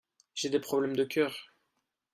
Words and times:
J'ai 0.33 0.49
des 0.49 0.59
problèmes 0.59 0.95
de 0.95 1.03
cœur. 1.03 1.53